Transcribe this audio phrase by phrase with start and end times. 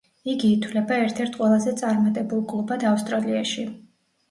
[0.31, 3.71] იგი ითვლება ერთ-ერთ ყველაზე წარმატებულ კლუბად ავსტრალიაში.